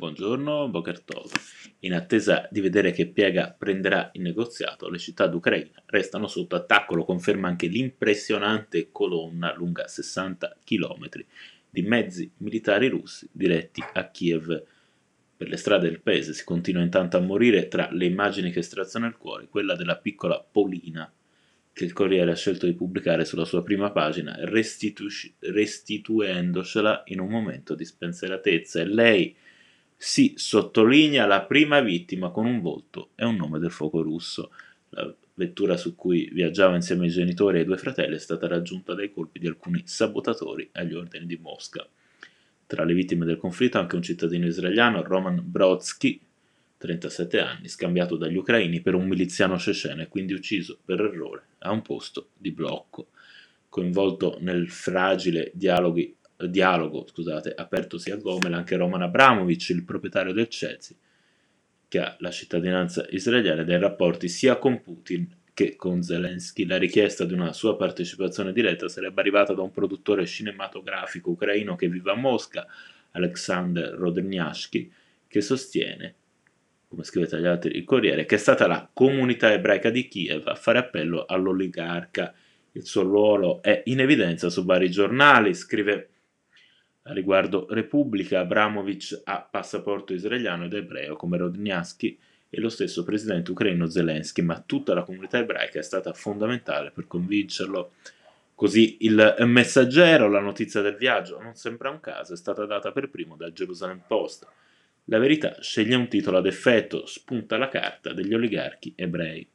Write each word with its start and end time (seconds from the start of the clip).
Buongiorno, 0.00 0.68
Boker 0.68 1.00
Tov. 1.00 1.28
In 1.80 1.92
attesa 1.92 2.46
di 2.52 2.60
vedere 2.60 2.92
che 2.92 3.08
piega 3.08 3.52
prenderà 3.58 4.10
il 4.12 4.20
negoziato, 4.22 4.88
le 4.88 4.98
città 4.98 5.26
d'Ucraina 5.26 5.82
restano 5.86 6.28
sotto 6.28 6.54
attacco, 6.54 6.94
lo 6.94 7.04
conferma 7.04 7.48
anche 7.48 7.66
l'impressionante 7.66 8.92
colonna 8.92 9.52
lunga 9.56 9.88
60 9.88 10.58
km 10.62 11.08
di 11.68 11.82
mezzi 11.82 12.30
militari 12.36 12.86
russi 12.86 13.28
diretti 13.32 13.82
a 13.94 14.08
Kiev. 14.08 14.64
Per 15.36 15.48
le 15.48 15.56
strade 15.56 15.88
del 15.88 16.00
paese 16.00 16.32
si 16.32 16.44
continua 16.44 16.82
intanto 16.82 17.16
a 17.16 17.20
morire 17.20 17.66
tra 17.66 17.88
le 17.90 18.04
immagini 18.04 18.52
che 18.52 18.62
straziano 18.62 19.06
il 19.06 19.16
cuore, 19.16 19.48
quella 19.48 19.74
della 19.74 19.96
piccola 19.96 20.38
Polina, 20.38 21.12
che 21.72 21.84
il 21.84 21.92
Corriere 21.92 22.30
ha 22.30 22.36
scelto 22.36 22.66
di 22.66 22.74
pubblicare 22.74 23.24
sulla 23.24 23.44
sua 23.44 23.64
prima 23.64 23.90
pagina, 23.90 24.36
restitu- 24.42 25.34
restituendocela 25.40 27.02
in 27.06 27.18
un 27.18 27.30
momento 27.30 27.74
di 27.74 27.84
spensieratezza. 27.84 28.80
E 28.80 28.84
lei 28.84 29.36
si 30.00 30.34
sottolinea 30.36 31.26
la 31.26 31.42
prima 31.42 31.80
vittima 31.80 32.30
con 32.30 32.46
un 32.46 32.60
volto 32.60 33.10
e 33.16 33.24
un 33.24 33.34
nome 33.34 33.58
del 33.58 33.72
fuoco 33.72 34.00
russo. 34.00 34.52
La 34.90 35.12
vettura 35.34 35.76
su 35.76 35.96
cui 35.96 36.30
viaggiava 36.32 36.76
insieme 36.76 37.06
ai 37.06 37.10
genitori 37.10 37.56
e 37.56 37.60
ai 37.60 37.66
due 37.66 37.76
fratelli 37.76 38.14
è 38.14 38.20
stata 38.20 38.46
raggiunta 38.46 38.94
dai 38.94 39.12
colpi 39.12 39.40
di 39.40 39.48
alcuni 39.48 39.82
sabotatori 39.84 40.68
agli 40.72 40.94
ordini 40.94 41.26
di 41.26 41.36
Mosca. 41.36 41.84
Tra 42.64 42.84
le 42.84 42.94
vittime 42.94 43.24
del 43.24 43.38
conflitto 43.38 43.78
anche 43.78 43.96
un 43.96 44.02
cittadino 44.02 44.46
israeliano, 44.46 45.02
Roman 45.02 45.42
Brodsky, 45.44 46.20
37 46.78 47.40
anni, 47.40 47.68
scambiato 47.68 48.16
dagli 48.16 48.36
ucraini 48.36 48.80
per 48.80 48.94
un 48.94 49.08
miliziano 49.08 49.58
ceceno 49.58 50.02
e 50.02 50.08
quindi 50.08 50.32
ucciso 50.32 50.78
per 50.84 51.00
errore 51.00 51.42
a 51.58 51.72
un 51.72 51.82
posto 51.82 52.28
di 52.36 52.52
blocco. 52.52 53.08
Coinvolto 53.68 54.38
nel 54.40 54.70
fragile 54.70 55.50
dialoghi 55.54 56.14
dialogo 56.46 57.06
scusate, 57.06 57.52
apertosi 57.54 58.10
a 58.10 58.16
Gomel 58.16 58.52
anche 58.52 58.76
Roman 58.76 59.02
Abramovic, 59.02 59.70
il 59.70 59.84
proprietario 59.84 60.32
del 60.32 60.48
Chelsea, 60.48 60.96
che 61.88 61.98
ha 61.98 62.16
la 62.20 62.30
cittadinanza 62.30 63.06
israeliana 63.10 63.62
ha 63.62 63.78
rapporti 63.78 64.28
sia 64.28 64.56
con 64.56 64.80
Putin 64.82 65.28
che 65.52 65.74
con 65.74 66.02
Zelensky. 66.02 66.66
La 66.66 66.78
richiesta 66.78 67.24
di 67.24 67.32
una 67.32 67.52
sua 67.52 67.76
partecipazione 67.76 68.52
diretta 68.52 68.88
sarebbe 68.88 69.20
arrivata 69.20 69.54
da 69.54 69.62
un 69.62 69.72
produttore 69.72 70.24
cinematografico 70.24 71.30
ucraino 71.30 71.74
che 71.74 71.88
vive 71.88 72.12
a 72.12 72.14
Mosca, 72.14 72.64
Alexander 73.12 73.92
Rodniashky, 73.94 74.92
che 75.26 75.40
sostiene, 75.40 76.14
come 76.86 77.02
scrive 77.02 77.26
tra 77.26 77.38
gli 77.38 77.46
altri 77.46 77.76
il 77.76 77.84
Corriere, 77.84 78.24
che 78.24 78.36
è 78.36 78.38
stata 78.38 78.68
la 78.68 78.88
comunità 78.92 79.52
ebraica 79.52 79.90
di 79.90 80.06
Kiev 80.06 80.46
a 80.46 80.54
fare 80.54 80.78
appello 80.78 81.24
all'oligarca. 81.26 82.32
Il 82.72 82.84
suo 82.84 83.02
ruolo 83.02 83.60
è 83.60 83.82
in 83.86 83.98
evidenza 83.98 84.50
su 84.50 84.64
vari 84.64 84.88
giornali, 84.88 85.54
scrive 85.54 86.10
a 87.08 87.12
riguardo 87.14 87.66
Repubblica, 87.70 88.40
Abramovic 88.40 89.22
ha 89.24 89.40
passaporto 89.40 90.12
israeliano 90.12 90.66
ed 90.66 90.74
ebreo 90.74 91.16
come 91.16 91.38
Rodniaski 91.38 92.18
e 92.50 92.60
lo 92.60 92.68
stesso 92.68 93.02
presidente 93.02 93.50
ucraino 93.50 93.86
Zelensky, 93.86 94.42
ma 94.42 94.62
tutta 94.64 94.92
la 94.92 95.02
comunità 95.02 95.38
ebraica 95.38 95.78
è 95.78 95.82
stata 95.82 96.12
fondamentale 96.12 96.90
per 96.90 97.06
convincerlo. 97.06 97.92
Così 98.54 98.98
il 99.00 99.36
messaggero, 99.40 100.28
la 100.28 100.40
notizia 100.40 100.82
del 100.82 100.96
viaggio, 100.96 101.40
non 101.40 101.54
sembra 101.54 101.90
un 101.90 102.00
caso, 102.00 102.34
è 102.34 102.36
stata 102.36 102.66
data 102.66 102.92
per 102.92 103.08
primo 103.08 103.36
dal 103.36 103.52
Jerusalem 103.52 104.02
Post. 104.06 104.46
La 105.04 105.18
verità 105.18 105.56
sceglie 105.60 105.94
un 105.94 106.08
titolo 106.08 106.36
ad 106.38 106.46
effetto, 106.46 107.06
spunta 107.06 107.56
la 107.56 107.68
carta 107.68 108.12
degli 108.12 108.34
oligarchi 108.34 108.92
ebrei. 108.96 109.46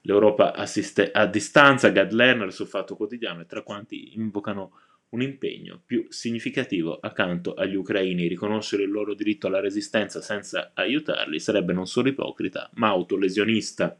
L'Europa 0.00 0.54
assiste 0.54 1.10
a 1.12 1.26
distanza, 1.26 1.90
Gad 1.90 2.12
Lerner 2.12 2.52
sul 2.52 2.66
Fatto 2.66 2.96
Quotidiano 2.96 3.42
e 3.42 3.46
tra 3.46 3.62
quanti 3.62 4.16
invocano 4.16 4.72
un 5.10 5.22
impegno 5.22 5.80
più 5.84 6.06
significativo 6.08 6.98
accanto 6.98 7.54
agli 7.54 7.76
ucraini. 7.76 8.26
Riconoscere 8.26 8.82
il 8.82 8.90
loro 8.90 9.14
diritto 9.14 9.46
alla 9.46 9.60
resistenza 9.60 10.20
senza 10.20 10.72
aiutarli 10.74 11.38
sarebbe 11.38 11.72
non 11.72 11.86
solo 11.86 12.08
ipocrita, 12.08 12.70
ma 12.74 12.88
autolesionista. 12.88 13.96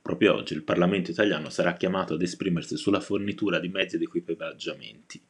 Proprio 0.00 0.34
oggi 0.34 0.54
il 0.54 0.62
Parlamento 0.62 1.10
italiano 1.10 1.50
sarà 1.50 1.74
chiamato 1.74 2.14
ad 2.14 2.22
esprimersi 2.22 2.76
sulla 2.76 3.00
fornitura 3.00 3.58
di 3.58 3.68
mezzi 3.68 3.96
ed 3.96 4.02
equipaggiamenti. 4.02 5.20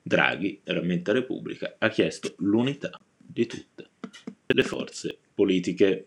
Draghi, 0.00 0.60
rammenta 0.64 1.12
Repubblica, 1.12 1.76
ha 1.78 1.88
chiesto 1.88 2.34
l'unità 2.38 2.98
di 3.16 3.46
tutte 3.46 3.88
le 4.46 4.62
forze 4.62 5.18
politiche. 5.34 6.02